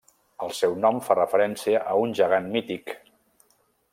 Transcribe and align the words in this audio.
El 0.45 0.53
seu 0.59 0.71
nom 0.85 1.01
fa 1.09 1.17
referència 1.19 1.83
a 1.93 1.95
un 2.07 2.17
gegant 2.23 2.51
mític. 2.57 2.95